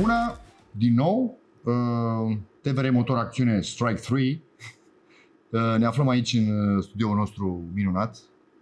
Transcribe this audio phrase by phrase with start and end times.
[0.00, 0.38] bună,
[0.70, 4.42] din nou, uh, TVR Motor Acțiune Strike 3.
[5.50, 8.16] Uh, ne aflăm aici în uh, studioul nostru minunat,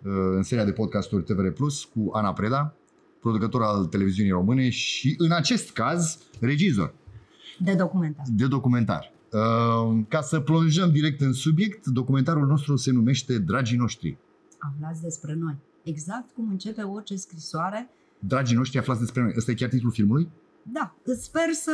[0.04, 2.74] uh, în seria de podcasturi TVR Plus cu Ana Preda,
[3.20, 6.94] producător al televiziunii române și, în acest caz, regizor
[7.58, 8.24] De documentar.
[8.28, 9.12] de documentar.
[9.32, 14.16] Uh, Ca să plonjăm direct în subiect, documentarul nostru se numește Dragii noștri.
[14.58, 15.54] Aflați despre noi.
[15.82, 17.90] Exact cum începe orice scrisoare.
[18.18, 19.32] Dragii noștri aflați despre noi.
[19.36, 20.28] Ăsta e chiar titlul filmului?
[20.72, 21.72] Da, sper să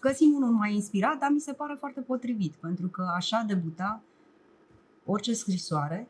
[0.00, 4.02] găsim unul mai inspirat, dar mi se pare foarte potrivit, pentru că așa debuta
[5.06, 6.08] orice scrisoare.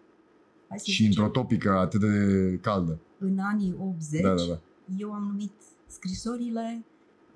[0.68, 2.98] Hai să Și zicem, într-o topică atât de caldă.
[3.18, 4.58] în anii 80, Da, da, da.
[4.96, 5.52] eu am numit
[5.86, 6.84] scrisorile,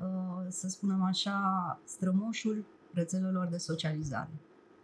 [0.00, 1.40] uh, să spunem așa,
[1.84, 4.30] strămoșul rețelelor de socializare.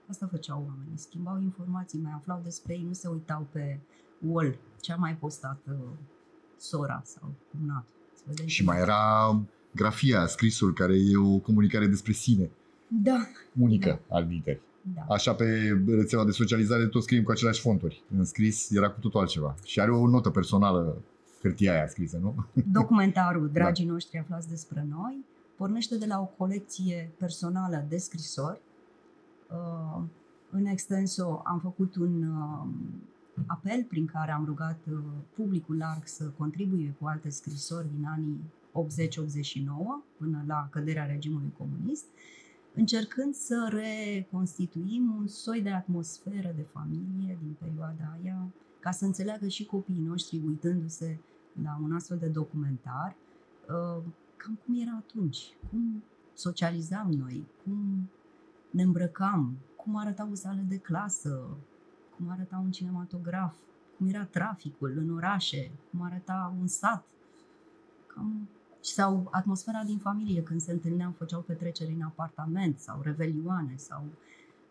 [0.08, 3.80] Asta făceau oamenii, schimbau informații, mai aflau despre ei, nu se uitau pe
[4.18, 5.74] wall, ce a mai postat uh,
[6.56, 7.94] sora sau cumnatul.
[8.14, 9.28] Să vedem Și ce- mai era
[9.74, 12.50] grafia, scrisul, care e o comunicare despre sine.
[12.88, 13.26] Da,
[13.58, 14.60] Unică, al literi.
[14.94, 15.14] da.
[15.14, 15.44] Așa pe
[15.86, 18.02] rețeaua de socializare tot scriem cu aceleași fonturi.
[18.16, 19.54] În scris era cu totul altceva.
[19.64, 21.02] Și are o notă personală
[21.42, 22.34] hârtia aia scrisă, nu?
[22.72, 25.24] Documentarul Dragii noștri aflați despre noi
[25.56, 28.60] pornește de la o colecție personală de scrisori.
[29.50, 30.02] Uh,
[30.50, 32.66] În extenso am făcut un uh,
[33.46, 34.98] apel prin care am rugat uh,
[35.34, 38.61] publicul larg să contribuie cu alte scrisori din anii 80-89
[40.16, 42.04] până la căderea regimului comunist,
[42.74, 49.48] încercând să reconstituim un soi de atmosferă de familie din perioada aia, ca să înțeleagă
[49.48, 51.18] și copiii noștri uitându-se
[51.62, 53.16] la un astfel de documentar,
[53.68, 54.02] uh,
[54.36, 56.02] cam cum era atunci, cum
[56.34, 58.08] socializam noi, cum
[58.70, 61.56] ne îmbrăcam, cum arătau sale de clasă,
[62.16, 63.56] cum arăta un cinematograf,
[63.96, 67.04] cum era traficul în orașe, cum arăta un sat,
[68.06, 68.48] cam
[68.82, 74.04] sau atmosfera din familie când se întâlneau, făceau petreceri în apartament sau revelioane sau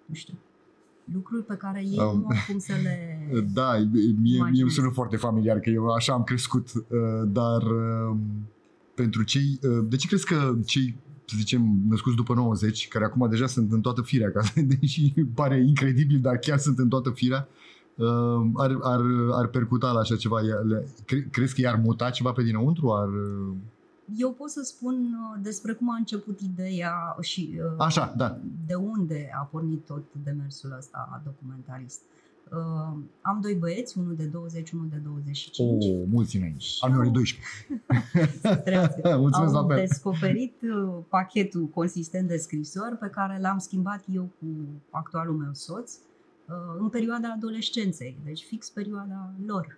[0.06, 0.34] nu știu,
[1.14, 3.28] lucruri pe care ei Um, nu au cum să le...
[3.54, 4.62] Da, mie, mie Imaginez.
[4.62, 6.82] îmi sună foarte familiar că eu așa am crescut, uh,
[7.28, 8.18] dar uh,
[8.94, 9.60] pentru cei...
[9.64, 10.96] uh, De ce crezi că cei,
[11.26, 15.14] să zicem, născuți după 90, care acum deja sunt în toată firea, ca să- deși
[15.34, 17.48] pare incredibil, dar chiar sunt în toată firea,
[17.96, 19.02] uh, ar, ar,
[19.32, 20.40] ar percuta la așa ceva?
[20.40, 22.92] Le- cre- Crezi că i-ar muta ceva pe dinăuntru?
[22.92, 23.56] Ar, uh,
[24.18, 28.38] Eu pot să spun uh, despre cum a început ideea și uh, Așa, da.
[28.66, 32.02] de unde a pornit tot demersul ăsta documentarist.
[32.52, 35.86] Uh, am doi băieți, unul de 20, unul de 25.
[35.86, 36.60] Oh, mulți înainte.
[36.60, 37.48] Și Al meu are au- 12.
[38.42, 39.18] Să trăiască.
[39.18, 39.78] Mulțumesc la Au fel.
[39.78, 44.46] descoperit uh, pachetul consistent de scrisori pe care l-am schimbat eu cu
[44.90, 49.78] actualul meu soț uh, în perioada adolescenței, deci fix perioada lor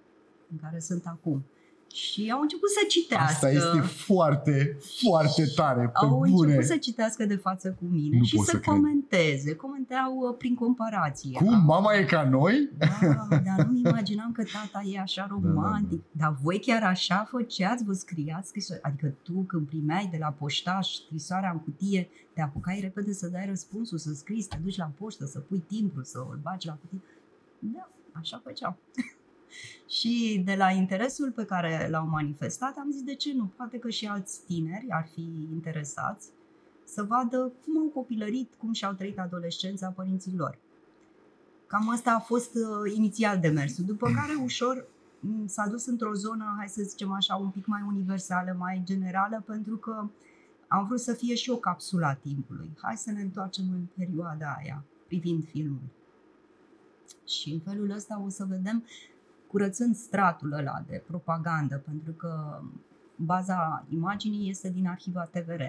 [0.51, 1.43] în care sunt acum.
[1.93, 3.25] Și au început să citească.
[3.33, 4.77] Asta este foarte,
[5.07, 6.29] foarte tare, pe au bune.
[6.41, 8.73] început să citească de față cu mine Nu și pot să, să cred.
[8.75, 9.55] comenteze.
[9.55, 11.31] Comentau uh, prin comparație.
[11.37, 11.53] Cum?
[11.53, 12.69] Am- Mama e ca noi?
[12.77, 16.01] Da, dar nu imaginam că tata e așa da, romantic.
[16.11, 17.83] Dar voi chiar așa făceați?
[17.83, 18.79] Vă scriați scrisori?
[18.81, 23.45] Adică tu când primeai de la poștaș scrisoarea în cutie, te apucai repede să dai
[23.49, 26.73] răspunsul, să scrii, să te duci la poștă, să pui timbru, să îl bagi la
[26.81, 27.01] cutie.
[27.59, 28.77] Da, așa făceam.
[29.89, 33.51] Și de la interesul pe care l-au manifestat, am zis de ce nu?
[33.55, 36.27] Poate că și alți tineri ar fi interesați
[36.83, 40.57] să vadă cum au copilărit, cum și-au trăit adolescența părinții lor.
[41.67, 44.87] Cam asta a fost uh, inițial demersul, după care ușor
[45.19, 49.43] m, s-a dus într-o zonă, hai să zicem așa, un pic mai universală, mai generală,
[49.45, 50.07] pentru că
[50.67, 52.71] am vrut să fie și o capsulă a timpului.
[52.81, 55.89] Hai să ne întoarcem în perioada aia, privind filmul.
[57.27, 58.83] Și în felul ăsta o să vedem,
[59.53, 62.61] curățând stratul ăla de propagandă, pentru că
[63.15, 65.61] baza imaginii este din arhiva TVR.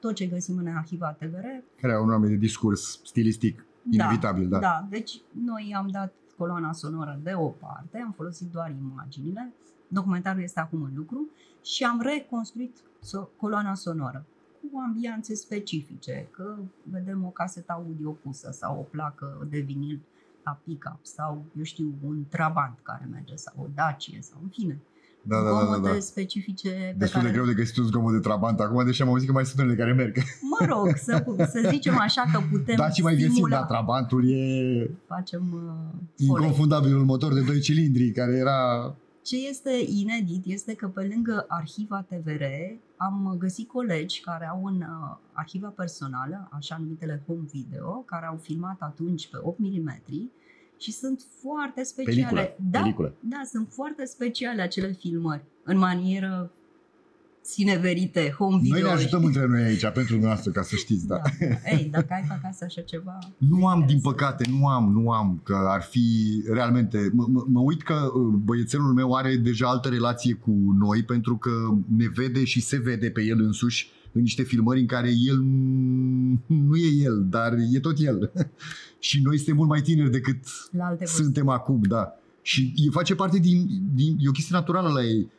[0.00, 1.46] Tot ce găsim în arhiva TVR
[1.80, 4.58] Care au un nume de discurs stilistic inevitabil, da.
[4.58, 9.52] da, deci noi am dat coloana sonoră de o parte, am folosit doar imaginile,
[9.88, 11.28] documentarul este acum în lucru
[11.64, 14.24] și am reconstruit so- coloana sonoră
[14.60, 20.00] cu ambianțe specifice, că vedem o casetă audio pusă sau o placă de vinil
[20.44, 24.80] la pick-up sau, eu știu, un trabant care merge sau o dacie sau, în fine,
[25.22, 25.98] Da, da, da, da, zgomote da.
[25.98, 29.08] specifice pe Destul care de greu de găsit un zgomot de trabant acum, deși am
[29.08, 30.16] auzit că mai sunt unele care merg.
[30.58, 34.30] Mă rog, să, să zicem așa că putem Da, și mai găsim, stimula, dar trabantul
[34.30, 36.44] e facem uh, folei.
[36.44, 38.56] inconfundabilul motor de 2 cilindri, care era...
[39.22, 42.42] Ce este inedit este că pe lângă arhiva TVR
[42.96, 48.36] am găsit colegi care au în uh, arhiva personală, așa numitele home video, care au
[48.36, 50.02] filmat atunci pe 8 mm
[50.78, 52.28] și sunt foarte speciale.
[52.28, 53.14] Pelicule, da, pelicule.
[53.20, 56.52] da, sunt foarte speciale acele filmări, în manieră
[57.42, 58.78] sineverite, home video.
[58.78, 61.20] Noi ne ajutăm între noi aici, pentru noastră, ca să știți, da.
[61.38, 61.70] da.
[61.70, 63.18] Ei, dacă ai acasă așa ceva...
[63.36, 66.00] Nu am, din păcate, nu am, nu am, că ar fi
[66.52, 67.10] realmente...
[67.12, 71.36] Mă, mă, mă uit că uh, băiețelul meu are deja altă relație cu noi, pentru
[71.36, 71.50] că
[71.96, 75.40] ne vede și se vede pe el însuși în niște filmări în care el
[76.46, 78.32] nu e el, dar e tot el.
[78.98, 82.16] și noi suntem mult mai tineri decât La alte suntem acum, da.
[82.42, 84.16] Și e face parte din, din...
[84.20, 85.30] E o chestie naturală la ei.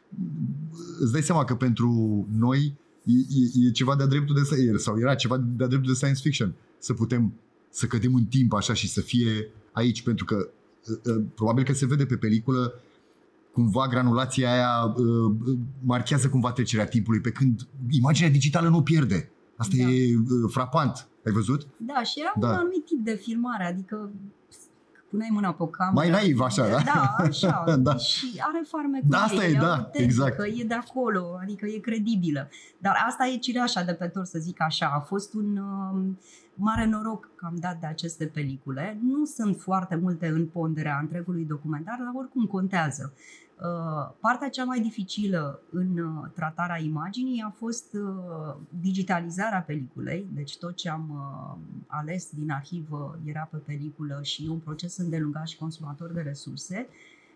[1.00, 1.90] Îți dai seama că pentru
[2.38, 4.78] noi e, e, e ceva de-a dreptul de...
[4.78, 6.54] Sau era ceva de-a dreptul de science fiction.
[6.78, 7.34] Să putem
[7.70, 11.74] să cădem în timp așa și să fie aici, pentru că uh, uh, probabil că
[11.74, 12.74] se vede pe peliculă
[13.52, 19.30] cumva granulația aia uh, marchează cumva trecerea timpului, pe când imaginea digitală nu o pierde.
[19.56, 19.90] Asta da.
[19.90, 20.18] e
[20.48, 21.08] frapant.
[21.26, 21.68] Ai văzut?
[21.78, 22.48] Da, și era da.
[22.48, 24.12] un anumit tip de filmare, adică
[25.14, 25.96] puneai mâna pe cameră.
[25.96, 26.82] Mai naiv, așa, da?
[26.86, 27.64] Da, așa.
[27.88, 27.96] da.
[27.96, 30.40] Și are farmecul da, asta e, da, exact.
[30.40, 32.50] e de acolo, adică e credibilă.
[32.78, 34.92] Dar asta e cireașa de pe tor, să zic așa.
[34.96, 36.16] A fost un uh,
[36.56, 38.98] mare noroc că am dat de aceste pelicule.
[39.02, 43.14] Nu sunt foarte multe în ponderea întregului documentar, dar oricum contează.
[43.62, 50.58] Uh, partea cea mai dificilă în uh, tratarea imaginii a fost uh, digitalizarea peliculei, deci
[50.58, 51.18] tot ce am
[51.88, 56.88] ales din arhivă era pe peliculă și e un proces îndelungat și consumator de resurse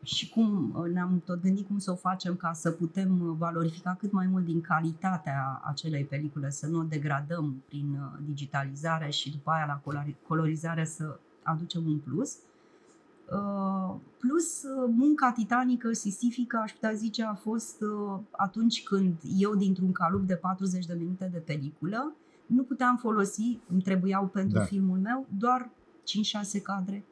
[0.03, 4.27] și cum ne-am tot gândit cum să o facem ca să putem valorifica cât mai
[4.27, 10.03] mult din calitatea acelei pelicule, să nu o degradăm prin digitalizare și după aia la
[10.27, 12.37] colorizare să aducem un plus.
[13.31, 19.55] Uh, plus uh, munca titanică, sisifică, aș putea zice, a fost uh, atunci când eu,
[19.55, 22.15] dintr-un calup de 40 de minute de peliculă,
[22.45, 24.63] nu puteam folosi, îmi trebuiau pentru da.
[24.63, 25.69] filmul meu, doar
[26.59, 27.05] 5-6 cadre.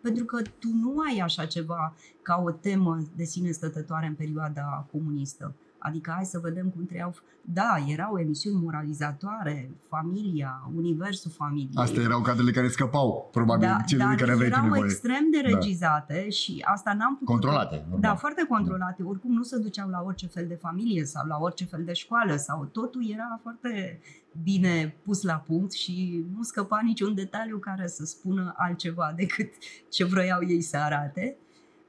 [0.00, 4.86] Pentru că tu nu ai așa ceva ca o temă de sine stătătoare în perioada
[4.92, 5.54] comunistă.
[5.86, 7.14] Adică hai să vedem cum trăiau.
[7.40, 11.74] Da, erau emisiuni moralizatoare, familia, universul familiei.
[11.74, 14.84] Astea erau cadrele care scăpau, probabil, da, cele de care aveai erau nevoie.
[14.84, 15.48] extrem de da.
[15.48, 16.30] regizate da.
[16.30, 17.26] și asta n-am putut...
[17.26, 17.76] Controlate.
[17.80, 18.00] Normal.
[18.00, 19.02] Da, foarte controlate.
[19.02, 22.36] Oricum nu se duceau la orice fel de familie sau la orice fel de școală
[22.36, 24.00] sau totul era foarte
[24.42, 29.52] bine pus la punct și nu scăpa niciun detaliu care să spună altceva decât
[29.88, 31.36] ce vroiau ei să arate.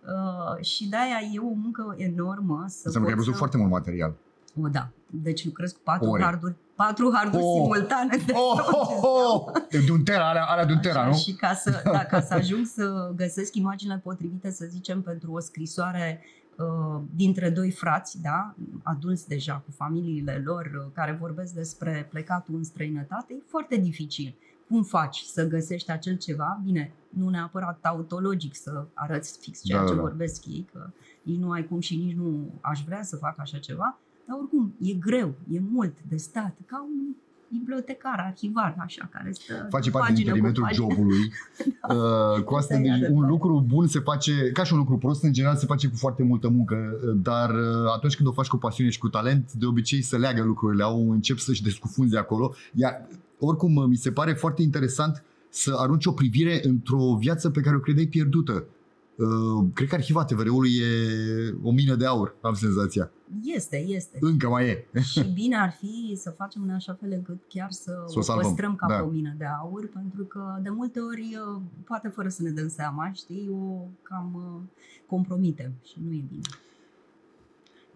[0.07, 2.63] Uh, și de-aia e o muncă enormă.
[2.67, 3.37] Să Înseamnă că ai văzut să...
[3.39, 4.13] foarte mult material.
[4.61, 4.89] O, da.
[5.07, 6.23] Deci lucrez cu patru Ore.
[6.23, 7.61] harduri, patru harduri oh.
[7.61, 8.17] simultane.
[8.25, 9.85] De, oh, oh, oh.
[9.85, 11.13] de un tera, alea, alea de un tera, nu?
[11.13, 15.39] Și ca să, da, ca să ajung să găsesc imaginile potrivite, să zicem, pentru o
[15.39, 16.23] scrisoare
[16.57, 22.55] uh, dintre doi frați, da, adulți deja, cu familiile lor, uh, care vorbesc despre plecatul
[22.55, 24.35] în străinătate, e foarte dificil
[24.67, 29.85] cum faci să găsești acel ceva, bine, nu neapărat tautologic să arăți fix ceea da,
[29.85, 30.01] ce da, da.
[30.01, 30.89] vorbesc ei, că
[31.23, 34.75] ei nu ai cum și nici nu aș vrea să fac așa ceva, dar oricum
[34.79, 37.15] e greu, e mult de stat, ca un
[37.47, 41.31] bibliotecar, arhivar, așa, care stă Face parte din perimetrul jobului.
[41.87, 41.95] da.
[41.95, 45.33] uh, cu asta, deci, un lucru bun se face, ca și un lucru prost, în
[45.33, 48.89] general se face cu foarte multă muncă, dar uh, atunci când o faci cu pasiune
[48.89, 53.07] și cu talent, de obicei se leagă lucrurile, au încep să-și descufunze acolo, iar
[53.39, 57.79] oricum mi se pare foarte interesant să arunci o privire într-o viață pe care o
[57.79, 58.65] credeai pierdută.
[59.15, 63.11] Uh, cred că arhiva TVR-ului e o mină de aur, am senzația.
[63.43, 64.17] Este, este.
[64.21, 64.85] Încă mai e.
[65.11, 68.39] și bine ar fi să facem în așa fel încât chiar să, să o, o
[68.41, 68.95] păstrăm ca da.
[68.95, 72.49] pe o mină de aur, pentru că de multe ori, uh, poate fără să ne
[72.49, 76.47] dăm seama, știi, o cam uh, compromitem și nu e bine.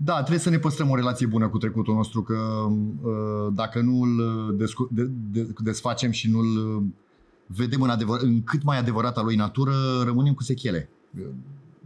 [0.01, 2.37] Da, trebuie să ne păstrăm o relație bună cu trecutul nostru, că
[3.01, 6.83] uh, dacă nu îl descu- de, de, desfacem și nu îl
[7.45, 10.89] vedem în, adevăr, în cât mai adevărata lui natură, rămânem cu sechele.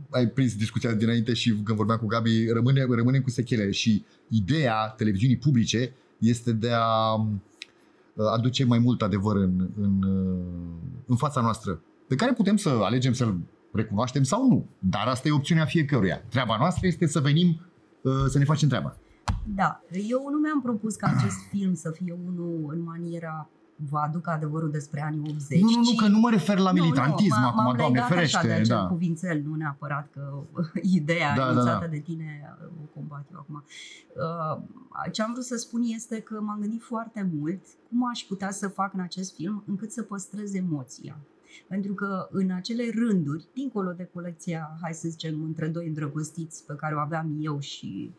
[0.10, 4.94] Ai prins discuția dinainte și când vorbeam cu Gabi, rămâne, rămânem cu sechele și ideea
[4.98, 7.28] televiziunii publice este de a
[8.34, 10.04] aduce mai mult adevăr în, în,
[11.06, 13.38] în fața noastră, pe care putem să alegem să-l
[13.72, 14.66] recunoaștem sau nu.
[14.80, 16.24] Dar asta e opțiunea fiecăruia.
[16.30, 17.73] Treaba noastră este să venim Uh,
[18.28, 18.98] să ne facem treaba.
[19.46, 23.50] Da, eu nu mi-am propus ca acest film să fie unul în maniera
[23.90, 25.62] vă aduc adevărul despre anii 80.
[25.62, 28.38] Nu, nu, nu, că nu mă refer la militantism nu, nu, acum, doamne, ferește.
[28.38, 28.86] Așa de acel da.
[28.88, 30.44] cuvințel, nu neapărat că
[31.00, 31.88] ideea da, da, da.
[31.90, 33.64] de tine o combat eu acum.
[34.16, 38.52] Uh, ce am vrut să spun este că m-am gândit foarte mult cum aș putea
[38.52, 41.18] să fac în acest film încât să păstrez emoția.
[41.68, 46.76] Pentru că în acele rânduri, dincolo de colecția, hai să zicem, între doi îndrăgostiți pe
[46.76, 48.12] care o aveam eu și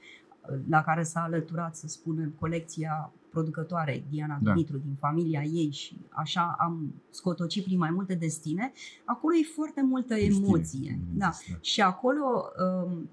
[0.51, 4.51] uh, la care s-a alăturat, să spunem, colecția producătoare Diana da.
[4.51, 8.73] Dumitru din familia ei și așa am scotocit prin mai multe destine,
[9.05, 10.99] acolo e foarte multă emoție.
[11.13, 11.25] Da.
[11.25, 11.59] da.
[11.61, 12.51] Și acolo
[12.85, 13.09] um,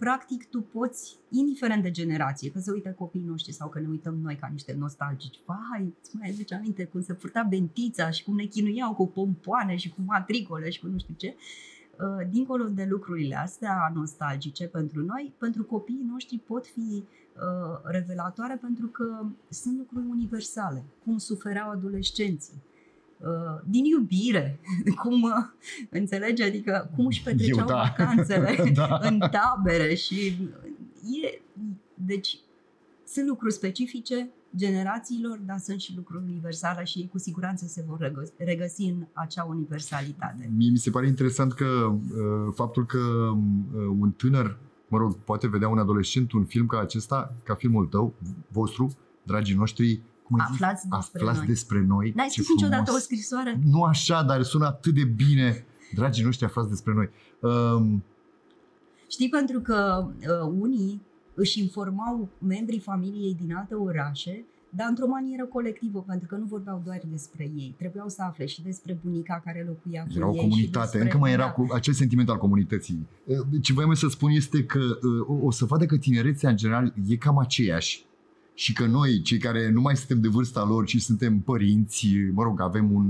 [0.00, 4.18] practic tu poți, indiferent de generație, că se uită copiii noștri sau că ne uităm
[4.22, 8.34] noi ca niște nostalgici, vai, îți mai aduce aminte cum se purta bentița și cum
[8.34, 12.84] ne chinuiau cu pompoane și cu matricole și cu nu știu ce, uh, dincolo de
[12.84, 19.78] lucrurile astea nostalgice pentru noi, pentru copiii noștri pot fi uh, revelatoare pentru că sunt
[19.78, 22.69] lucruri universale, cum sufereau adolescenții, Uh,
[23.64, 24.60] din iubire,
[25.02, 25.30] cum uh,
[25.90, 27.94] înțelege, adică cum își petreceau Eu, da.
[27.96, 28.98] vacanțele Da.
[29.02, 30.48] în tabere și
[31.22, 31.40] e,
[31.94, 32.38] deci
[33.06, 37.98] sunt lucruri specifice generațiilor, dar sunt și lucruri universale și ei cu siguranță se vor
[37.98, 40.50] regăsi, regăsi în acea universalitate.
[40.56, 44.58] Mie mi se pare interesant că uh, faptul că uh, un tânăr,
[44.88, 48.14] mă rog, poate vedea un adolescent un film ca acesta, ca filmul tău,
[48.48, 50.00] vostru, dragii noștri,
[50.30, 50.60] cum ai zis?
[50.62, 51.46] Aflați despre Aflați noi.
[51.46, 52.12] despre noi.
[52.16, 53.00] N-ai Ce scris niciodată frumos.
[53.00, 53.58] o scrisoare?
[53.64, 55.64] Nu așa, dar sună atât de bine.
[55.94, 57.08] Dragii noștri aflați despre noi.
[57.40, 58.02] Um,
[59.08, 61.00] Știi, pentru că uh, unii
[61.34, 64.44] își informau membrii familiei din alte orașe,
[64.76, 67.74] dar într-o manieră colectivă, pentru că nu vorbeau doar despre ei.
[67.78, 70.40] Trebuiau să afle și despre bunica care locuia cu era o ei.
[70.40, 71.50] comunitate, și despre, încă mai era da.
[71.52, 73.06] cu acel sentiment al comunității.
[73.24, 76.56] Uh, Ce voiam să spun este că uh, o- o să vadă că tinerețea în
[76.56, 78.04] general e cam aceeași
[78.54, 82.42] și că noi, cei care nu mai suntem de vârsta lor, ci suntem părinți, mă
[82.42, 83.06] rog, avem un...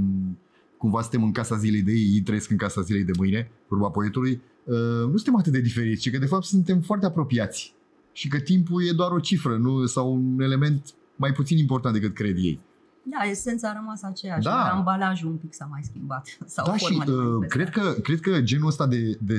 [0.77, 3.89] cumva suntem în casa zilei de ei, ei trăiesc în casa zilei de mâine, vorba
[3.89, 4.77] poetului, uh,
[5.11, 7.75] nu suntem atât de diferiți, ci că de fapt suntem foarte apropiați
[8.13, 12.15] și că timpul e doar o cifră nu, sau un element mai puțin important decât
[12.15, 12.61] cred ei.
[13.03, 14.51] Da, esența a rămas aceeași, Da.
[14.51, 16.39] dar ambalajul un pic s-a mai schimbat.
[16.47, 17.65] Sau Da, și forma de uh, manifestare.
[17.71, 19.39] cred, că, cred că genul ăsta de, de,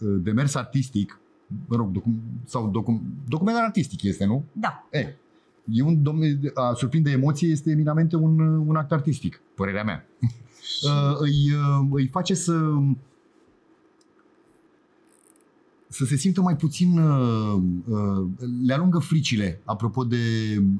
[0.00, 1.20] uh, de mers artistic,
[1.66, 4.44] mă rog, docum, sau docum, documentar artistic este, nu?
[4.52, 5.14] Da, E,
[5.70, 6.22] e un domn,
[6.54, 10.06] a surprinde emoție este eminamente un, uh, un act artistic, părerea mea.
[10.20, 10.28] și
[10.82, 12.52] Uh, îi, uh, îi face să
[15.88, 18.26] să se simtă mai puțin uh, uh,
[18.66, 20.16] le alungă fricile apropo de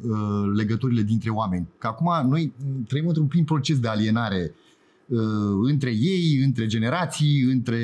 [0.02, 1.66] uh, legăturile dintre oameni.
[1.78, 2.52] Că acum noi
[2.86, 4.54] trăim într-un plin proces de alienare
[5.06, 5.20] uh,
[5.62, 7.78] între ei, între generații, între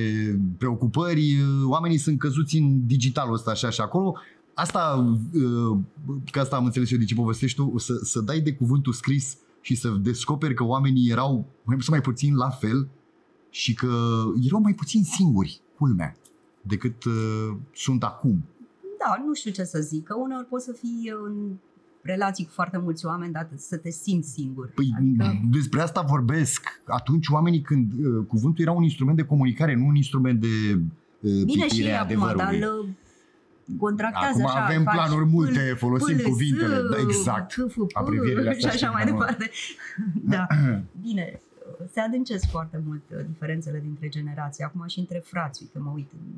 [0.58, 1.20] preocupări.
[1.20, 4.16] Uh, Oamenii sunt căzuți în digitalul ăsta așa și acolo.
[4.54, 5.78] Asta, uh,
[6.30, 9.36] că asta am înțeles eu de ce povestești tu, să, să dai de cuvântul scris
[9.60, 12.88] și să descoperi că oamenii erau mai mult sau mai puțin la fel
[13.50, 16.16] și că erau mai puțin singuri, culmea,
[16.62, 18.44] decât uh, sunt acum.
[18.98, 21.56] da, nu știu ce să zic, că uneori poți să fii în
[22.02, 24.70] relații cu foarte mulți oameni, dar să te simți singur.
[24.74, 26.82] Păi adică, despre asta vorbesc.
[26.84, 30.80] Atunci oamenii când uh, cuvântul era un instrument de comunicare, nu un instrument de
[31.20, 32.60] uh, bine și pitire ei a acum, dar adevărului.
[32.60, 32.88] îl
[33.78, 34.64] contractează Acum așa.
[34.64, 37.52] avem faci planuri multe, pâl- folosim pâl- cuvintele, s- da, exact.
[37.52, 39.18] c- f- p- Abrevierile astea Și așa știi, mai da, mă.
[39.18, 39.50] departe.
[40.34, 40.46] Da,
[41.00, 41.40] bine,
[41.92, 44.64] se adâncesc foarte mult uh, diferențele dintre generații.
[44.64, 46.32] Acum și între frați, uite, mă uit, în,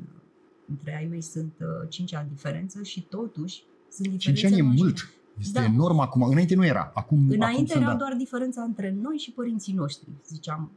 [0.69, 4.61] între ai mei sunt uh, 5 ani diferență și totuși sunt diferențe 5 ani e
[4.61, 4.81] majore.
[4.83, 5.09] mult.
[5.39, 5.65] Este Da.
[5.65, 6.21] enorm acum.
[6.21, 6.91] Înainte nu era.
[6.93, 7.97] Acum, acum Înainte sunt, era da.
[7.97, 10.07] doar diferența între noi și părinții noștri.
[10.27, 10.71] Ziceam,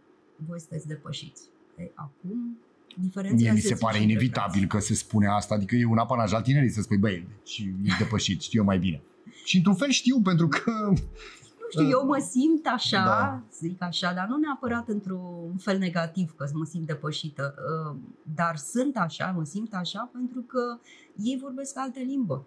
[0.46, 1.42] voi sunteți depășiți.
[1.78, 2.58] Ei, acum,
[2.98, 4.66] diferențele Mie mi se simt pare și între inevitabil frați.
[4.66, 7.92] că se spune asta, adică e un apanaj al tinerii să spui, băi, deci e
[7.98, 9.02] depășit, știu eu mai bine.
[9.44, 13.42] Și într-un fel știu, pentru că Nu știu, eu mă simt așa, Da.
[13.58, 17.54] zic așa, dar nu neapărat într-un fel negativ că mă simt depășită,
[17.90, 17.96] uh,
[18.34, 20.78] dar sunt așa, mă simt așa pentru că
[21.16, 22.46] ei vorbesc altă limbă.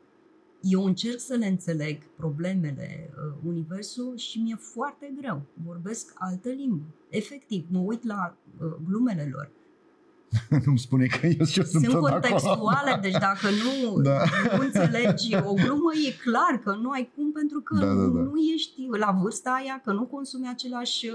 [0.62, 5.42] Eu încerc să le înțeleg problemele, uh, universul și mi-e foarte greu.
[5.66, 6.84] Vorbesc altă limbă.
[7.10, 9.50] Efectiv, mă uit la uh, glumele lor.
[10.66, 12.12] nu-mi spune că eu și eu sunt, Sunt tot acolo.
[12.12, 13.74] contextuale, deci dacă nu,
[14.10, 14.18] Da.
[14.58, 18.22] nu înțelegi o glumă, e clar că nu ai cum pentru că Da, da, da.
[18.30, 21.14] nu ești la vârsta aia, că nu consumi același uh,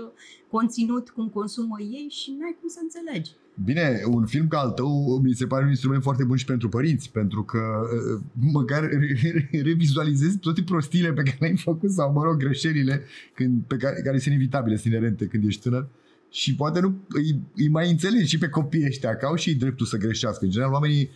[0.50, 3.30] conținut cum consumă ei și n-ai cum să înțelegi.
[3.64, 6.68] Bine, un film ca al tău mi se pare un instrument foarte bun și pentru
[6.68, 8.20] părinți, pentru că uh,
[8.52, 9.16] măcar re-
[9.50, 13.02] re- revizualizezi toate prostiile pe care le-ai făcut sau, mă rog, greșelile
[13.34, 15.88] când, pe care, care sunt inevitabile, sunt inerente când ești tânăr
[16.30, 19.54] și poate nu îi, îi mai înțelegi și pe copiii ăștia, că au și ei
[19.54, 20.44] dreptul să greșească.
[20.44, 21.10] În general, oamenii,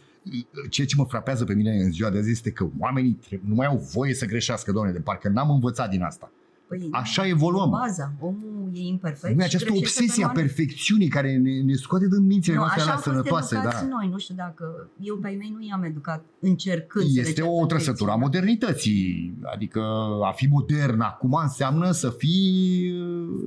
[0.70, 3.54] ceea ce mă frapează pe mine în ziua de azi este că oamenii trebuie- nu
[3.54, 6.32] mai au voie să greșească, doamne, de parcă n-am învățat din asta.
[6.78, 7.70] Păi, Așa evoluăm.
[7.70, 9.34] Baza, omul e imperfect.
[9.34, 10.54] Nu e și această greșește obsesie a permanent.
[10.54, 13.54] perfecțiunii care ne, ne scoate din mințile Nu, noastre așa alea am fost sănătoase.
[13.56, 13.88] educați Da.
[13.96, 14.88] noi, nu știu dacă...
[15.00, 18.14] Eu pe ai mei nu i-am educat încercând să le Este cer o trăsătură a
[18.16, 18.16] perfecțiunea.
[18.16, 19.34] modernității.
[19.54, 19.80] Adică
[20.24, 22.90] a fi modern acum înseamnă să fii,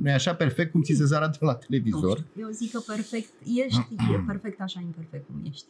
[0.01, 2.17] nu așa, perfect cum ți se arată la Nu televizor.
[2.17, 3.29] știu, eu zic că perfect
[3.65, 3.79] ești,
[4.13, 5.65] e perfect așa imperfect cum ești.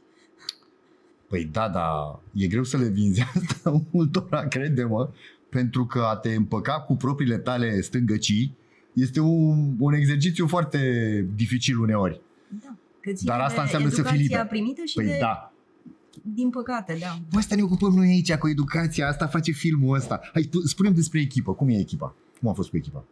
[1.27, 5.09] Păi da, da, e greu să le vinzi asta multora, crede-mă,
[5.55, 8.55] pentru că a te împăca cu propriile tale stângăcii
[8.93, 10.79] este un, un exercițiu foarte
[11.35, 12.21] dificil uneori.
[12.63, 12.75] Da.
[13.01, 14.45] Că ține Dar asta de înseamnă să fii educația liber.
[14.47, 15.53] primită și Păi de da,
[16.21, 17.17] Din păcate, da.
[17.31, 20.19] Bă, asta ne ocupăm noi aici cu educația, asta face filmul ăsta.
[20.33, 21.53] Hai, tu spune despre echipă.
[21.53, 22.15] Cum e echipa?
[22.39, 23.03] Cum a fost cu echipa?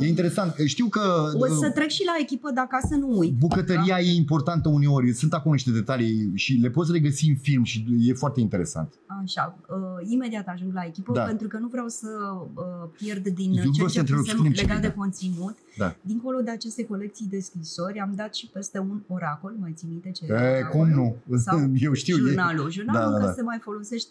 [0.00, 0.54] E interesant.
[0.64, 3.32] Știu că O să trec și la echipă dacă să nu uit.
[3.38, 5.12] bucătăria e importantă uneori.
[5.12, 8.94] Sunt acolo niște detalii și le poți regăsi în film și e foarte interesant.
[9.22, 11.22] Așa, uh, imediat ajung la echipă Da.
[11.22, 12.08] pentru că nu vreau să
[12.54, 12.62] uh,
[12.96, 15.02] pierd din Eu vreau ceea să ce întrerup, pusem spune-mi ce legat de vrei, da.
[15.02, 15.56] conținut.
[15.76, 15.96] Da.
[16.00, 20.10] Dincolo de aceste colecții de scrisori, am dat și peste un oracol, mai ții minte
[20.10, 21.16] ce E, era cum oracolul?
[21.26, 21.36] nu?
[21.36, 22.16] Sau Eu știu.
[22.16, 22.70] Jurnalul.
[22.70, 23.32] Jurnalul Da, da, încă da.
[23.32, 24.10] se mai folosește,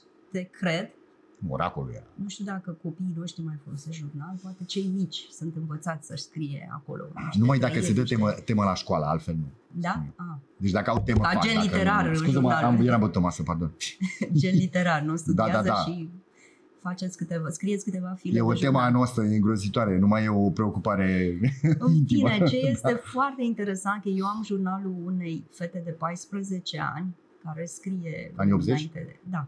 [0.60, 0.90] cred.
[1.46, 2.04] E oracolul era.
[2.16, 6.70] Nu știu dacă copiii noștri mai folosesc jurnal, poate cei mici sunt învățați să-și scrie
[6.74, 7.04] acolo.
[7.16, 9.48] niște Numai dacă se dă trăieri, temă, niște- temă la școală, altfel nu.
[9.72, 10.04] Da?
[10.16, 10.26] Ah,
[10.58, 11.42] Deci dacă au temă, Ca fac.
[11.44, 12.10] gen dacă literar nu.
[12.10, 12.64] în Scuze-mă, jurnal.
[12.64, 13.72] am, eram pe masă, pardon.
[14.40, 15.76] gen literar, nu studiază Da, da, da.
[15.92, 16.10] și
[16.82, 18.92] faceți câteva, scrieți câteva file E o de temă a jurnal.
[18.98, 21.38] noastră îngrozitoare, nu mai e o preocupare
[21.80, 22.30] În intimă.
[22.30, 27.66] fine, ce este foarte interesant că eu am jurnalul unei fete de 14 ani care
[27.66, 28.70] scrie Anii 80?
[28.74, 29.48] înainte de, da,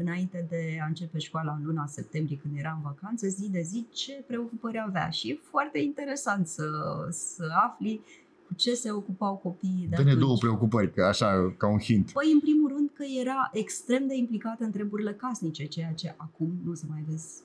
[0.00, 3.86] înainte de a începe școala în luna septembrie când era în vacanță, zi de zi
[3.92, 6.68] ce preocupări avea și e foarte interesant să,
[7.10, 8.00] să afli
[8.46, 10.24] cu ce se ocupau copiii de Dă-ne atunci.
[10.24, 12.12] două preocupări, că așa, ca un hint.
[12.12, 16.52] Păi, în primul rând că era extrem de implicată în treburile casnice, ceea ce acum
[16.64, 17.42] nu se mai vezi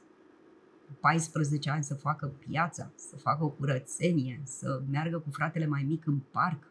[1.00, 6.06] 14 ani să facă piața, să facă o curățenie, să meargă cu fratele mai mic
[6.06, 6.64] în parc.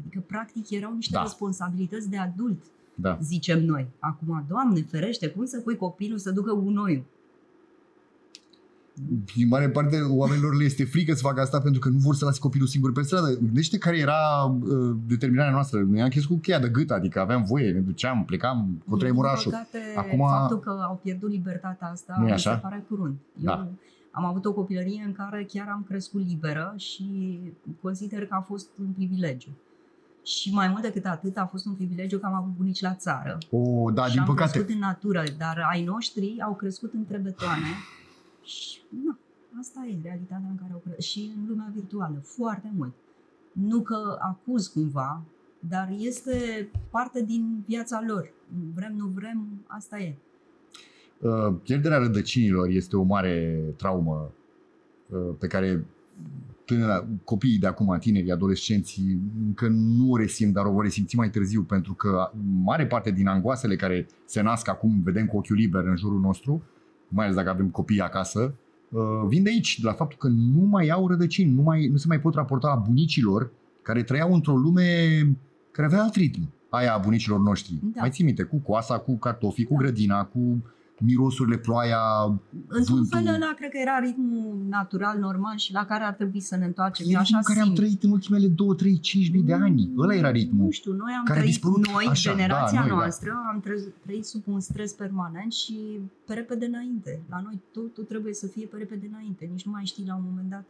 [0.00, 1.22] Adică, practic, erau niște Da.
[1.22, 2.62] responsabilități de adult,
[2.94, 3.18] Da.
[3.22, 3.88] zicem noi.
[3.98, 7.02] Acum, Doamne ferește, cum să pui copilul să ducă gunoiul?
[9.36, 12.24] În mare parte oamenilor le este frică să facă asta pentru că nu vor să
[12.24, 13.32] lase copilul singur pe stradă.
[13.38, 15.80] Gândește care era uh, determinarea noastră.
[15.80, 19.22] Noi am crescut cu cheia de gât, adică aveam voie, ne duceam, plecam, contrăim Din
[19.22, 19.50] orașul.
[19.50, 22.52] păcate, Acum- faptul că au pierdut libertatea asta Nu-i mi așa?
[22.54, 23.14] se pare curând.
[23.36, 23.68] Eu Da.
[24.10, 27.38] am avut o copilărie în care chiar am crescut liberă și
[27.82, 29.48] consider că a fost un privilegiu.
[30.24, 33.38] Și mai mult decât atât, a fost un privilegiu că am avut bunici la țară.
[33.50, 34.50] O, da, și din am păcate.
[34.50, 37.68] crescut în natură, dar ai noștri au crescut între betoane
[38.42, 39.18] și na,
[39.60, 41.04] asta e realitatea în care au crescut.
[41.04, 42.92] Și în lumea virtuală, foarte mult.
[43.52, 45.22] Nu că acuz cumva,
[45.58, 48.32] dar este parte din viața lor.
[48.74, 50.16] Vrem, nu vrem, asta e.
[51.18, 54.32] Uh, pierderea rădăcinilor este o mare traumă
[55.08, 55.84] uh, pe care
[56.64, 61.30] tânăra, copiii de acum, tinerii, adolescenții, încă nu o resimt, dar o vor resimți mai
[61.30, 62.30] târziu, pentru că
[62.62, 66.62] mare parte din angoasele care se nasc acum, vedem cu ochiul liber în jurul nostru,
[67.08, 68.54] mai ales dacă avem copii acasă,
[68.88, 71.96] uh, vin de aici, de la faptul că nu mai au rădăcini, nu, mai, nu
[71.96, 73.50] se mai pot raporta la bunicilor
[73.82, 74.86] care trăiau într-o lume
[75.70, 77.78] care avea alt ritm, aia a bunicilor noștri.
[77.82, 78.00] Da.
[78.00, 79.78] Mai ții minte, cu coasa, cu cartofii, cu Da.
[79.78, 80.62] grădina, cu
[81.00, 81.98] mirosurile, ploaia,
[82.66, 83.18] Într-un vântul.
[83.18, 86.64] fel ăla cred că era ritmul natural, normal și la care ar trebui să ne
[86.64, 87.06] întoarcem.
[87.08, 87.76] Eu E așa ritmul care am simt.
[87.78, 89.90] trăit în ultimele 2, 3, 5 mii de ani.
[89.98, 90.64] Ăla era ritmul.
[90.64, 92.94] Nu știu, noi am care a trăit, dispărut noi, așa, generația da, noi, da.
[93.02, 95.78] noastră, am trăit, trăit sub un stres permanent și
[96.26, 97.22] pe repede înainte.
[97.30, 99.48] La noi totul trebuie să fie pe repede înainte.
[99.52, 100.64] Nici nu mai știi la un moment dat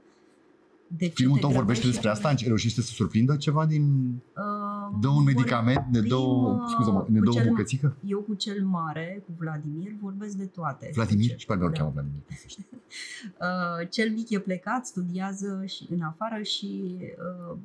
[0.96, 2.02] de ce Filmul te tău vorbește grăbești.
[2.10, 2.46] despre asta?
[2.46, 4.12] Reușește să surprindă ceva din...
[4.36, 7.48] Uh, Dă un medicament, ne dă o, vorbim, uh, scuză ne cu dă o cel-
[7.48, 7.96] bucățică?
[8.06, 10.90] Eu cu cel mare, cu Vladimir, vorbesc de toate.
[10.94, 11.30] Vladimir?
[11.32, 11.78] Cu Și pe nu-l da.
[11.78, 12.22] cheamă Vladimir.
[13.40, 16.98] Uh, cel mic e plecat, studiază și în afară și,
[17.50, 17.56] uh,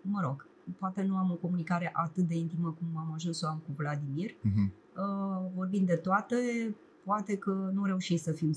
[0.00, 0.46] mă rog,
[0.78, 3.72] poate nu am o comunicare atât de intimă cum am ajuns să o am cu
[3.76, 4.34] Vladimir.
[4.40, 4.72] Mhm.
[4.96, 6.36] Uh, vorbim de toate,
[7.04, 8.56] poate că nu reușim să fim 100%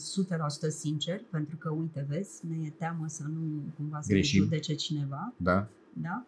[0.70, 3.40] sinceri, pentru că, uite, vezi, ne e teamă să nu
[3.76, 4.40] cumva să Greșim.
[4.40, 5.68] ne judece cineva, Da?
[5.94, 6.24] da?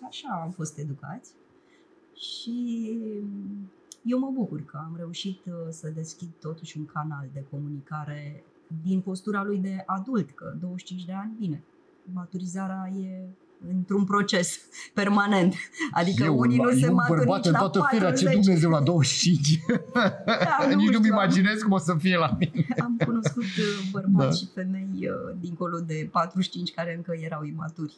[0.00, 1.32] Că Așa am fost educați.
[2.14, 2.98] Și
[4.04, 8.44] eu mă bucur că am reușit uh, să deschid totuși un canal de comunicare
[8.82, 11.62] din postura lui de adult, că 25 de ani, bine,
[12.12, 13.28] maturizarea e
[13.68, 14.60] într-un proces
[14.94, 15.54] permanent.
[15.92, 18.44] Adică eu, unii nu eu se un maturici bărbat în la toată firea, ce 40.
[18.44, 19.60] Dumnezeu la 25.
[19.94, 20.12] Da,
[20.68, 22.66] nu Nici nu-mi știu, am- imaginez cum o să fie la mine.
[22.82, 24.30] Am cunoscut uh, bărbați Da.
[24.46, 27.94] și femei uh, dincolo de 45 care încă erau imaturi.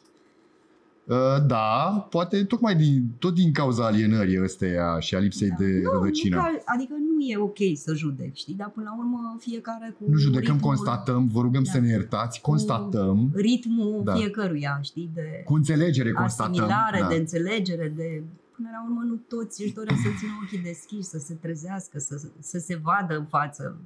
[1.04, 5.54] Uh, Da, poate tocmai din, tot din cauza alienării ăsteia și a lipsei Da.
[5.58, 6.36] de nu, rădăcină.
[6.36, 8.54] Nu, că- adică nu e ok să judec, știi?
[8.54, 11.70] Dar până la urmă fiecare cu Nu judecăm, ritmul, constatăm, vă rugăm Da.
[11.70, 14.14] să ne iertați, constatăm, ritmul Da.
[14.14, 15.10] fiecăruia, știi?
[15.14, 16.52] De cu înțelegere constatăm.
[16.52, 17.08] asimilare, da.
[17.08, 18.22] de înțelegere, de...
[18.56, 22.20] Până la urmă nu toți își doresc să țină ochii deschiși, să se trezească, să,
[22.38, 23.76] să se vadă în față.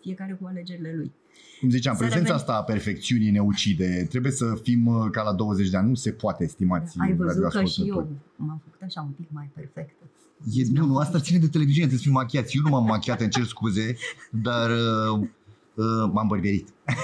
[0.00, 1.12] Fiecare cu alegerile lui.
[1.60, 4.06] Cum ziceam, Să prezența reveni- asta a perfecțiunii ne ucide.
[4.08, 5.88] Trebuie să fim uh, ca la 20 de ani.
[5.88, 8.06] Nu se poate, stimați Ai văzut că și radioascultători.
[8.40, 10.04] eu m-am făcut așa un pic mai perfectă.
[10.52, 12.56] E, nu, nu, asta ține de televiziune, trebuie să fim machiați.
[12.56, 13.96] Eu nu m-am machiat, îmi cer scuze,
[14.30, 15.28] dar uh,
[15.74, 16.68] Uh, m-am bărbierit.
[16.86, 16.94] Da,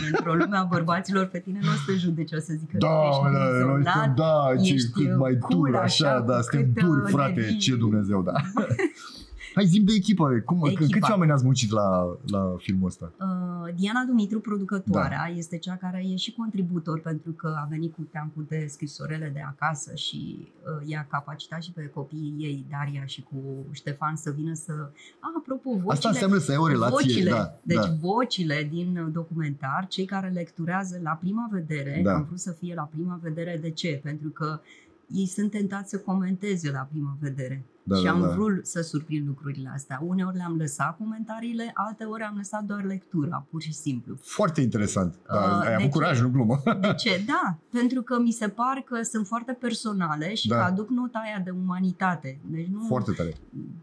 [0.00, 2.76] dar într-o lume a bărbaților pe tine nu o să te judece, o să zică
[2.78, 5.74] Da, că ești mă, da, noi izolat, suntem, da, ce, ești cât mai cool, dur,
[5.80, 8.32] așa, așa, da, cu suntem cât, duri, uh, frate, devii- ce Dumnezeu, da.
[9.54, 10.86] Hai zi de echipă, cum, Echipa.
[10.90, 11.88] câți oameni ați muncit la,
[12.26, 13.12] la filmul ăsta?
[13.18, 13.37] Uh,
[13.76, 15.36] Diana Dumitru, producătoarea, Da.
[15.36, 19.40] este cea care e și contributor pentru că a venit cu teancul de scrisorele de
[19.40, 24.54] acasă și uh, i-a capacitat și pe copiii ei, Daria și cu Ștefan, să vină
[24.54, 24.72] să...
[25.20, 27.94] Ah, apropo, vocile, Asta înseamnă să ai o relație, vocile, da, deci da.
[28.00, 32.14] vocile din documentar, cei care lecturează la prima vedere, Da.
[32.14, 34.00] am vrut să fie la prima vedere, de ce?
[34.02, 34.60] Pentru că
[35.10, 37.64] ei sunt tentați să comenteze la prima vedere.
[37.82, 38.28] Da, și da, am da.
[38.28, 40.00] vrut să surprind lucrurile astea.
[40.06, 44.16] Uneori le-am lăsat comentariile, alteori am lăsat doar lectura, pur și simplu.
[44.22, 45.14] Foarte interesant.
[45.28, 46.60] Da, Uh, ai avut deci- curaj, nu glumă.
[46.80, 47.22] De ce?
[47.26, 50.56] Da, pentru că mi se par că sunt foarte personale și Da.
[50.56, 52.38] că aduc nota aia de umanitate.
[52.50, 53.34] Deci nu Foarte tare.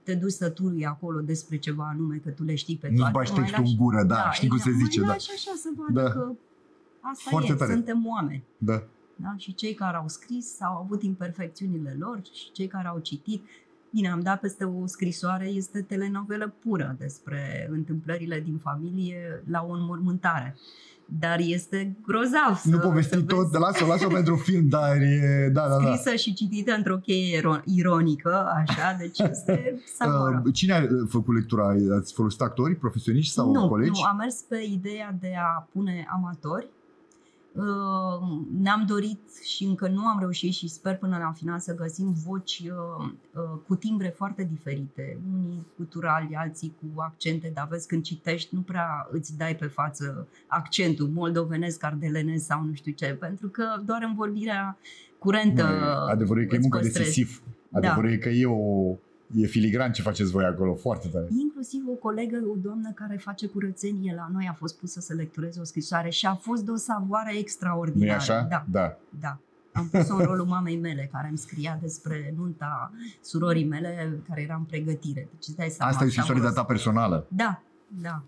[0.03, 3.13] te duci să turi acolo despre ceva anume, că tu le știi pe Nu-ți toate.
[3.17, 5.13] bagi mai textul lași- în gură, da, știi cum se exact, zice, mai da.
[5.13, 6.09] lași așa să vadă Da.
[6.11, 6.31] că
[7.01, 7.71] asta Foarte e, tare.
[7.73, 8.43] suntem oameni.
[8.57, 8.83] Da.
[9.15, 9.33] Da?
[9.37, 13.43] Și cei care au scris au avut imperfecțiunile lor și cei care au citit.
[13.89, 19.71] Bine, am dat peste o scrisoare, este telenovelă pură despre întâmplările din familie la o
[19.71, 20.55] înmormântare.
[21.19, 25.49] Dar este grozav să, Nu să povesti vezi tot, lasă-o, lasă-o pentru film, dar e,
[25.53, 25.95] da, da, da.
[25.95, 30.41] scrisă și citită într-o cheie iro- ironică, așa, deci este savoră.
[30.45, 31.75] Uh, cine a uh, făcut lectura?
[31.99, 34.01] Ați folosit actori, profesioniști sau nu, colegi?
[34.01, 36.67] Nu, am mers pe ideea de a pune amatori.
[37.55, 42.13] Uh, Ne-am dorit și încă nu am reușit și sper până la final să găsim
[42.25, 45.19] voci uh, uh, cu timbre foarte diferite.
[45.33, 50.27] Unii culturali, alții cu accente, dar vezi când citești nu prea îți dai pe față
[50.47, 54.77] accentul moldovenesc, ardelenesc sau nu știu ce, pentru că doar în vorbirea
[55.19, 57.09] curentă Nu, Adevărul e că e îți muncă păstrezi.
[57.09, 57.41] decisiv.
[57.69, 57.77] Da.
[57.77, 58.95] Adevărul e că e o...
[59.33, 61.27] E filigran ce faceți voi acolo, foarte tare.
[61.39, 65.59] Inclusiv o colegă, o doamnă care face curățenie la noi a fost pusă să lectureze
[65.59, 68.11] o scrisoare și a fost de o savoare nu extraordinară.
[68.11, 68.47] e așa?
[68.49, 68.97] Da, da.
[69.19, 69.37] da.
[69.71, 74.55] Am pus în rolul mamei mele care îmi scria despre nunta surorii mele care era
[74.55, 75.27] în pregătire.
[75.31, 75.91] Deci îți dai seama.
[75.91, 76.67] Asta e o scrisoare de-a savuros.
[76.67, 77.27] ta personală.
[77.29, 77.61] Da,
[78.01, 78.23] da.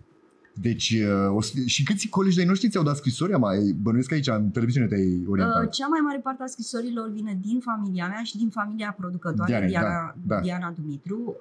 [0.60, 3.38] Deci, uh, o, să- și câți colegi de-ai noștri ți-au dat scrisori?
[3.38, 5.64] Mai bănuiesc că aici, în televiziune te-ai orientat.
[5.64, 9.50] Uh, Cea mai mare parte a scrisorilor vine din familia mea și din familia producătoare,
[9.52, 9.88] Diane, Diana,
[10.24, 10.40] da, da.
[10.40, 11.36] Diana Dumitru.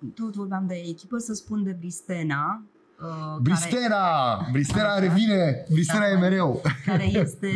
[0.00, 2.62] Uh, Tot vorbeam de echipă, să spun de Bristena.
[3.00, 4.04] uh, care- Bristena!
[4.52, 4.98] Bristena Așa.
[5.00, 5.64] revine!
[5.72, 6.10] Bristena Da.
[6.10, 6.60] e mereu!
[6.86, 7.52] care este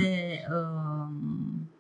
[0.50, 1.06] uh,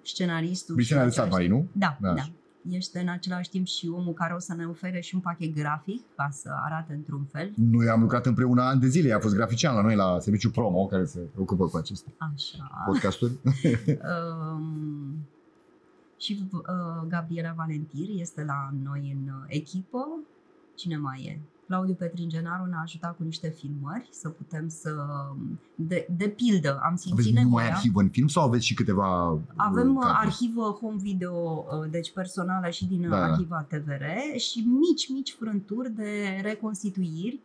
[0.02, 0.74] scenaristul.
[0.74, 1.66] Bristena și de în același- Satmari, nu?
[1.72, 2.12] Da, Da.
[2.12, 2.22] da,
[2.64, 2.76] da.
[2.76, 6.02] Este în același timp și omul care o să ne ofere și un pachet grafic
[6.16, 7.52] ca să arate într-un fel.
[7.56, 10.86] Noi am lucrat împreună ani de zile, a fost grafician la noi la serviciu promo
[10.86, 12.82] care se ocupă cu aceste Așa.
[12.86, 13.32] podcasturi.
[14.54, 15.26] Um,
[16.24, 16.60] și uh,
[17.08, 20.06] Gabriela Valentir este la noi în uh, echipă.
[20.74, 21.40] Cine mai e?
[21.66, 24.90] Claudiu Petringenaru ne-a ajutat cu niște filmări să putem să...
[25.74, 27.74] De, de pildă, am simțit Aveți numai nevoia...
[27.74, 30.16] arhivă în film sau aveți și câteva uh, Avem uh, cadre?
[30.26, 33.08] arhivă home video, uh, deci personală și din Da.
[33.08, 33.24] da.
[33.24, 34.02] arhiva TVR
[34.38, 37.40] și mici, mici frânturi de reconstituiri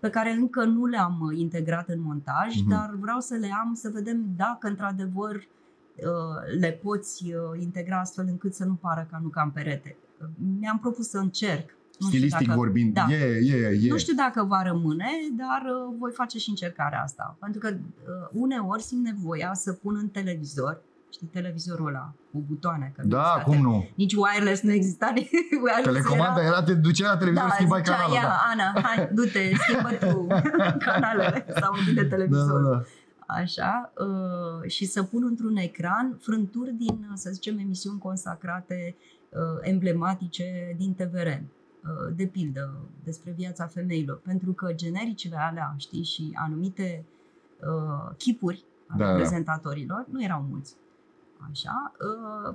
[0.00, 2.68] pe care încă nu le-am uh, integrat în montaj, Mhm.
[2.68, 8.26] dar vreau să le am să vedem dacă într-adevăr uh, le poți uh, integra astfel
[8.28, 9.96] încât să nu pară ca nu cam perete.
[10.22, 10.26] Uh,
[10.60, 11.78] Mi-am propus să încerc.
[12.00, 13.06] Nu știu Stilistic dacă- vorbind, da.
[13.10, 13.88] e, e, e.
[13.88, 17.36] nu știu dacă va rămâne, dar uh, voi face și încercarea asta.
[17.40, 20.82] Pentru că uh, uneori simt nevoia să pun în televizor,
[21.12, 22.92] știi, televizorul ăla cu butoane.
[22.96, 23.88] Că nu Da, exista cum te- nu?
[23.94, 25.10] Nici wireless nu exista.
[25.14, 25.30] nici
[25.64, 28.14] wireless Telecomanda era, te ducea la televizor, da, schimbai zicea, canalul.
[28.14, 28.40] ia, Da.
[28.52, 30.26] Ana, hai, du-te, schimbă tu
[30.86, 32.70] canalele sau închide Da, televizorul.
[32.70, 32.82] da, da.
[33.40, 38.96] Așa, uh, și să pun într-un ecran frânturi din, să zicem, emisiuni consacrate
[39.28, 41.28] uh, emblematice din TVR.
[41.84, 44.18] Uh, de pildă, despre viața femeilor.
[44.24, 47.04] Pentru că genericile alea, știi, și anumite
[47.60, 49.16] uh, chipuri ale Da, da.
[49.16, 50.76] prezentatorilor, nu erau mulți.
[51.50, 51.92] Așa,
[52.48, 52.54] uh,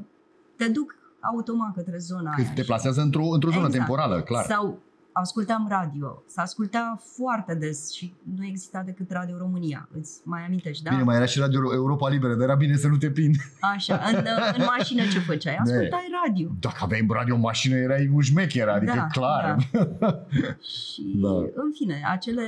[0.55, 2.51] te duc automat către zona Că aia.
[2.53, 3.85] te și- plasează într-o, într-o zonă Exact.
[3.85, 4.45] temporală, clar.
[4.45, 4.79] sau
[5.21, 6.23] ascultam radio.
[6.28, 9.89] Se asculta foarte des și nu exista decât Radio România.
[9.99, 10.89] Îți mai amintești, da?
[10.89, 13.36] Bine, mai era și Radio Europa Liberă, dar era bine să nu te prind.
[13.60, 14.25] Așa, în,
[14.58, 15.56] în mașină ce făceai?
[15.56, 16.49] Ascultai radio.
[16.60, 19.58] Dacă aveai radio în mașină, erai un șmecher, adică Da, clar.
[20.73, 21.30] Și, Da.
[21.38, 22.43] în fine, acele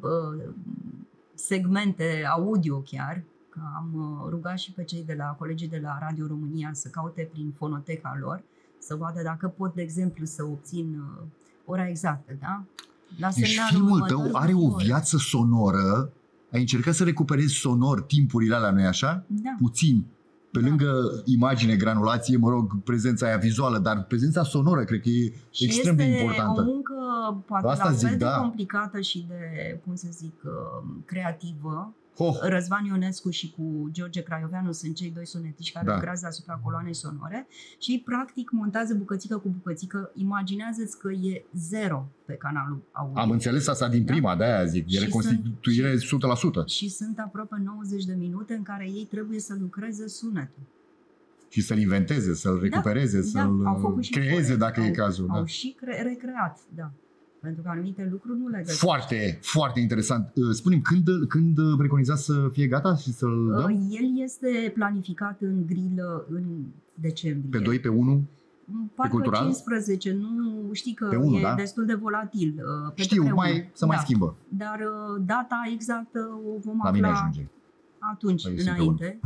[0.00, 0.52] uh,
[1.34, 5.98] segmente audio chiar, că am uh, rugat și pe cei de la colegii de la
[6.00, 8.42] Radio România să caute prin fonoteca lor,
[8.78, 11.26] să vadă dacă pot, de exemplu, să obțin uh,
[11.70, 12.64] ora exactă, da?
[13.18, 14.84] La Deci semnalul filmul următor tău va are fi o ora.
[14.84, 16.12] viață sonoră.
[16.52, 19.24] Ai încercat să recuperezi sonor timpurile alea, nu-i așa?
[19.26, 19.54] Da.
[19.58, 20.04] Puțin.
[20.50, 20.66] Pe Da.
[20.66, 20.92] lângă
[21.24, 25.96] imagine, granulație, mă rog, prezența aia vizuală, dar prezența sonoră cred că e Și extrem
[25.96, 26.60] de este importantă.
[26.60, 26.94] o muncă
[27.46, 28.36] poate Asta la zic, fel de da.
[28.40, 31.94] complicată și de, cum să zic, uh, creativă.
[32.22, 35.92] Oh, Răzvan Ionescu și cu George Craioveanu sunt cei doi sunetiști care Da.
[35.94, 37.46] lucrează asupra coloanei sonore
[37.78, 40.10] și practic montează bucățică cu bucățică.
[40.14, 43.20] Imaginează-ți că e zero pe canalul audio.
[43.20, 44.12] am înțeles asta din Da.
[44.12, 44.84] prima, de-aia zic.
[44.86, 46.64] E Și reconstituire 100%.
[46.66, 50.62] Și sunt aproape 90 de minute în care ei trebuie să lucreze sunetul.
[51.48, 54.54] Și să-l inventeze, să-l recupereze, să-l Da, au făcut și creeze core.
[54.56, 55.28] dacă au, e cazul.
[55.30, 55.46] Au Da.
[55.46, 56.90] și cre- recreat, da.
[57.40, 58.80] Pentru că anumite lucruri nu le găsești.
[58.84, 60.32] Foarte, foarte interesant.
[60.34, 63.70] Uh, Spune-mi, când, când uh, preconizați să fie gata și să-l Uh, dăm?
[63.90, 66.44] El este planificat în grilă în
[66.94, 67.50] decembrie.
[67.58, 68.24] Pe 2, pe 1?
[68.94, 69.42] Parcă cultural?
[69.42, 71.54] 15, nu știi că Pe unu, e da?
[71.54, 72.54] destul de volatil.
[72.86, 73.64] uh, pe Știu, pe mai, unu.
[73.72, 74.02] să mai da.
[74.02, 74.36] schimbă.
[74.48, 77.48] Dar uh, data exactă o vom La mine afla ajunge.
[77.98, 79.20] atunci, Păi, sunt pe înainte.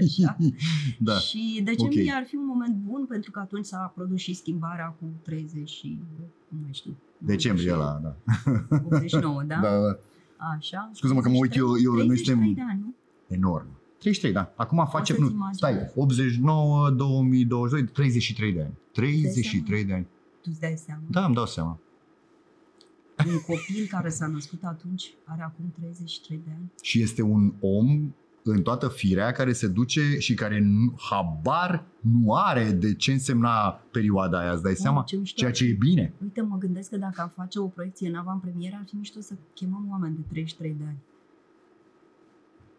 [0.00, 0.36] Așa.
[1.08, 1.12] Da.
[1.12, 2.16] Și decembrie Ok.
[2.16, 5.98] ar fi un moment bun pentru că atunci s-a produs și schimbarea cu 30 și,
[6.48, 6.96] nu mai știu.
[7.18, 8.16] Decembrie 90, ăla, da.
[8.84, 9.54] 89, da?
[9.64, 9.70] da.
[9.70, 9.98] da.
[10.56, 10.90] Așa.
[10.92, 12.94] Scuză-mă că mă uit eu, eu noi 33 suntem de ani, nu?
[13.28, 13.66] enorm.
[13.98, 14.52] 33, da.
[14.56, 15.58] Acum facem, să-ți nu, imaginezi.
[15.58, 18.72] stai, 89, 2022, 33 de ani.
[18.92, 20.06] 33 de ani.
[20.42, 21.02] Tu îți dai seama.
[21.10, 21.78] Da, îmi dau seama.
[23.26, 26.72] Un copil care s-a născut atunci are acum 33 de ani.
[26.82, 28.14] Și este un om
[28.50, 33.80] în toată firea care se duce și care nu, habar nu are de ce însemna
[33.90, 34.96] perioada aia, îți dai seama?
[34.96, 35.36] Wow, ce mișto.
[35.38, 36.12] Ceea ce e bine.
[36.22, 39.34] Uite, mă gândesc că dacă am face o proiecție în avantpremieră, ar fi mișto să
[39.54, 40.98] chemăm oameni de 33 de ani.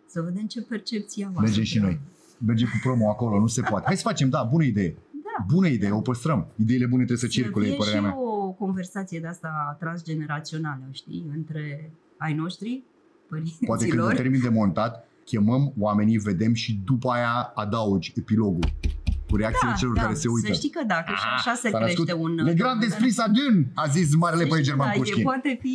[0.08, 1.32] Să vedem ce percepție au.
[1.32, 2.00] Mergem asupra- și noi.
[2.46, 3.86] Mergem cu promo acolo, nu se poate.
[3.86, 4.96] Hai să facem, da, bună idee.
[5.12, 5.46] Da.
[5.54, 6.48] Bună idee, o păstrăm.
[6.56, 8.20] Ideile bune trebuie să circule, e fie părerea și mea.
[8.22, 12.84] o conversație de asta transgenerațională, știi, între ai noștri,
[13.30, 13.66] părinților.
[13.66, 18.68] Poate când termin de montat, chemăm oamenii, vedem și după aia adaugi epilogul
[19.30, 20.48] cu reacțiile celor care se uită.
[20.48, 22.36] Da, Să știi că dacă și așa se S-a crește născut un...
[22.36, 25.24] Le Grand Esprit Sadun, a zis marele Să poet știi că german da, e, Pușkin.
[25.24, 25.74] poate fi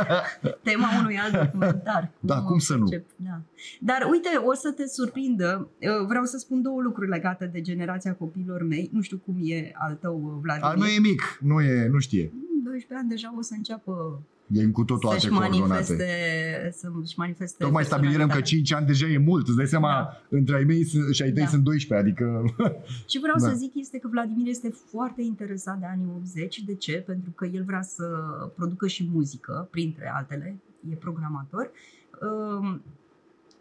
[0.70, 2.10] tema unui alt documentar.
[2.20, 2.88] Da, cum să nu?
[2.88, 3.40] percep, Da.
[3.80, 5.68] Dar uite, o să te surprindă.
[5.80, 8.90] Uh, Vreau să spun două lucruri legate de generația copiilor mei.
[8.92, 10.70] Nu știu cum e al tău, Vladimir.
[10.70, 12.32] A, nu e mic, nu, e, nu știe.
[12.64, 15.68] 12 ani deja o să înceapă E cu totul alte să-și coordonate.
[15.68, 18.56] manifeste, să-și manifeste Tocmai stabilirăm că personalitatea.
[18.58, 19.46] 5 ani deja e mult.
[19.48, 20.36] Îți dai seama, Da.
[20.36, 21.48] între ai mei sunt- și ai tăi Da.
[21.48, 22.44] sunt 12, adică...
[23.06, 23.48] Și vreau Da.
[23.48, 26.62] să zic este că Vladimir este foarte interesat de anii 80.
[26.66, 26.92] De ce?
[27.06, 28.04] Pentru că el vrea să
[28.56, 30.56] producă și muzică, printre altele,
[30.90, 31.70] e programator.
[32.60, 32.82] Um,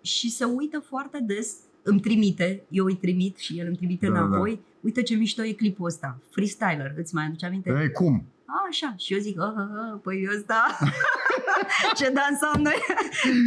[0.02, 4.12] și se uită foarte des, îmi trimite, eu îi trimit și el îmi trimite Da,
[4.14, 4.26] da, da.
[4.26, 4.60] înapoi.
[4.82, 7.70] Uite ce mișto e clipul ăsta, freestyler, îți mai aduce aminte?
[7.84, 8.24] E, cum?
[8.56, 10.78] A, așa, și eu zic, ah, ah, ah, păi ăsta,
[11.98, 12.78] ce dansam noi,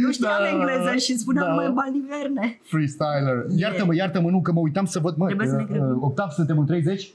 [0.03, 1.53] nu știam Da, engleză și spuneam, da.
[1.53, 2.59] măi, Baliverne.
[2.63, 3.37] Freestyler.
[3.49, 6.03] E- Iartă-mă, iartă-mă, nu, că mă uitam să văd, mă, Trebuie să ne uh, grăbim.
[6.03, 7.13] Octav, suntem în 30?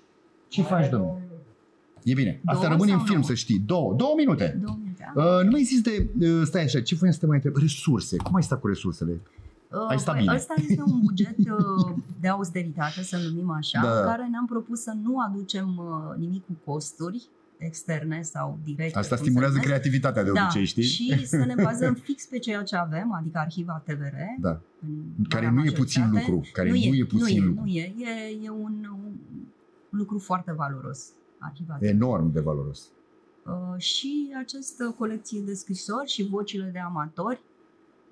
[0.48, 1.22] Ce faci, domnule?
[2.02, 2.40] E bine.
[2.44, 3.28] Asta Două rămâne în sau film, nouă?
[3.28, 3.58] să știi.
[3.58, 3.94] Două.
[3.96, 4.58] Două minute.
[4.64, 7.56] Două minute, Uh, nu mai există, uh, stai așa, ce voiam să te mai întreb?
[7.56, 8.16] Resurse.
[8.16, 9.20] Cum ai stat cu resursele?
[9.88, 10.34] Ai stat păi, bine.
[10.36, 13.98] Ăsta este un buget uh, de austeritate, să numim așa, Da.
[13.98, 17.22] în care ne-am propus să nu aducem uh, nimic cu costuri
[17.58, 18.98] externe sau directe.
[18.98, 19.80] Asta cum stimulează se numesc.
[19.80, 20.82] creativitatea de da, obicei, știi?
[20.82, 24.14] și să ne bazăm fix pe ceea ce avem, adică arhiva TVR.
[24.40, 24.60] Da.
[25.18, 26.30] în Care marea nu e puțin majoritate.
[26.32, 26.50] lucru.
[26.52, 27.62] Care nu e puțin nu e, lucru.
[27.64, 29.12] Nu e, e, e un, un
[29.90, 31.84] lucru foarte valoros, arhiva TVR.
[31.84, 32.88] Enorm de valoros.
[33.46, 37.40] Uh, și această colecție de scrisori și vocile de amatori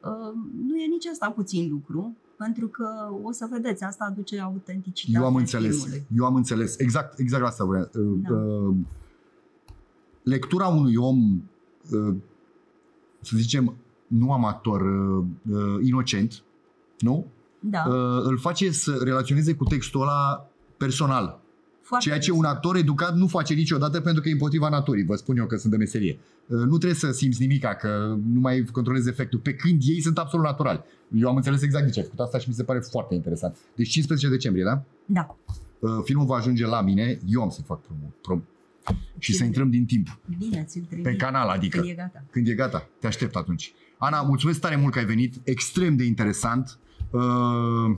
[0.02, 0.32] uh,
[0.68, 2.88] nu e nici asta puțin lucru, pentru că
[3.22, 5.74] o să vedeți, asta aduce autenticitate Eu am înțeles.
[5.76, 6.06] filmului.
[6.16, 6.78] Eu am înțeles.
[6.78, 7.90] Exact, exact asta vreau.
[7.94, 8.34] Uh, Da.
[8.34, 8.74] uh,
[10.30, 11.42] Lectura unui om,
[11.90, 12.14] uh,
[13.20, 13.74] să zicem,
[14.06, 16.42] nu amator, uh, uh, inocent,
[16.98, 17.26] nu?
[17.60, 21.40] Da, Uh, Îl face să relaționeze cu textul ăla personal.
[21.82, 25.04] foarte Ceea ce un actor educat nu face niciodată pentru că e împotriva naturii.
[25.04, 26.18] Vă spun eu că sunt de meserie.
[26.46, 29.38] Uh, Nu trebuie să simți nimica, că nu mai controlezi efectul.
[29.38, 30.80] Pe când ei sunt absolut naturali.
[31.14, 33.56] Eu am înțeles exact de ce ai făcut asta și mi se pare foarte interesant.
[33.74, 34.82] Deci 15 decembrie, da?
[35.04, 35.36] Da,
[35.78, 37.18] Uh, Filmul va ajunge la mine.
[37.28, 37.80] Eu am să fac
[38.22, 38.40] promo.
[38.92, 39.46] Prom- și să Bine.
[39.46, 40.18] intrăm din timp.
[40.38, 41.04] bine, ți-l trimit.
[41.04, 41.78] Pe canal, adică.
[41.78, 42.24] Când e gata.
[42.30, 42.88] Când e gata.
[43.00, 43.72] Te aștept atunci.
[43.98, 45.34] Ana, mulțumesc tare mult că ai venit.
[45.44, 46.78] Extrem de interesant.
[47.10, 47.96] Uh, uh,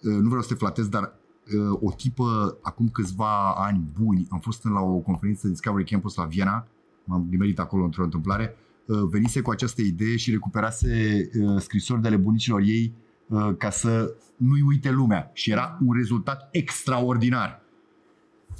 [0.00, 4.64] nu vreau să te flatez, dar uh, o tipă, acum câțiva ani buni, am fost
[4.64, 6.66] la o conferință Discovery Campus la Viena,
[7.04, 12.06] m-am nimerit acolo într-o întâmplare, uh, venise cu această idee și recuperase uh, scrisori de
[12.06, 12.92] ale bunicilor ei
[13.26, 15.30] uh, ca să nu-i uite lumea.
[15.34, 17.64] Și era un rezultat extraordinar.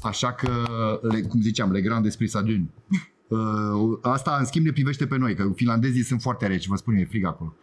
[0.02, 0.50] Așa că,
[1.02, 2.68] le, cum ziceam, le grand despre Sadun.
[3.28, 3.38] Uh,
[4.02, 7.00] asta, în schimb, ne privește pe noi, că finlandezii sunt foarte reci, vă spun eu,
[7.00, 7.54] e frig acolo.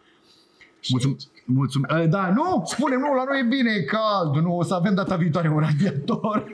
[0.90, 4.62] Mulțum- mulțum- uh, da, nu, spune nu, la noi e bine, e cald, nu, o
[4.62, 6.44] să avem data viitoare un radiator.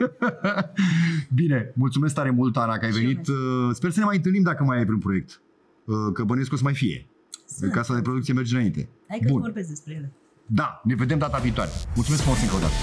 [1.39, 3.27] bine, mulțumesc tare mult, Ana, că ai Și venit.
[3.27, 5.41] Uh, Sper să ne mai întâlnim dacă mai ai vreun proiect.
[5.85, 7.05] Uh, Că bănuiesc că o să mai fie.
[7.45, 7.71] Sunt.
[7.71, 8.89] Casa de producție merge înainte.
[9.07, 9.41] Hai că Bun.
[9.41, 10.11] vorbesc despre ele.
[10.45, 11.69] Da, ne vedem data viitoare.
[11.95, 12.73] Mulțumesc frumos încă o dată.